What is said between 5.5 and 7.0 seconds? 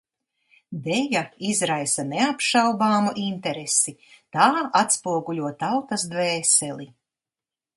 tautas dvēseli.